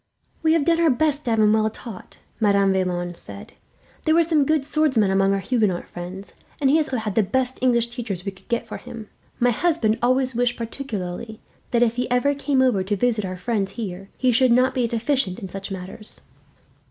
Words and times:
"We 0.41 0.53
have 0.53 0.65
done 0.65 0.79
our 0.81 0.89
best 0.89 1.25
to 1.25 1.29
have 1.29 1.39
him 1.39 1.53
well 1.53 1.69
taught," 1.69 2.17
Madame 2.39 2.73
Vaillant 2.73 3.15
said. 3.15 3.53
"There 4.01 4.15
were 4.15 4.23
some 4.23 4.45
good 4.47 4.65
swordsmen 4.65 5.11
among 5.11 5.31
our 5.31 5.37
Huguenot 5.41 5.87
friends, 5.89 6.33
and 6.59 6.71
he 6.71 6.77
has 6.77 6.87
also 6.87 6.97
had 6.97 7.13
the 7.13 7.21
best 7.21 7.59
English 7.61 7.89
teachers 7.89 8.25
we 8.25 8.31
could 8.31 8.47
get 8.47 8.65
for 8.67 8.77
him. 8.77 9.09
My 9.39 9.51
husband 9.51 9.99
always 10.01 10.33
wished, 10.33 10.57
particularly, 10.57 11.39
that 11.69 11.83
if 11.83 11.97
he 11.97 12.09
ever 12.09 12.33
came 12.33 12.63
over 12.63 12.83
to 12.83 12.95
visit 12.95 13.25
our 13.25 13.37
friends 13.37 13.73
here, 13.73 14.09
he 14.17 14.31
should 14.31 14.51
not 14.51 14.73
be 14.73 14.87
deficient 14.87 15.37
in 15.37 15.49
such 15.49 15.69
matters." 15.69 16.21